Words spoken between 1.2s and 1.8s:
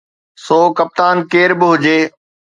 ڪير به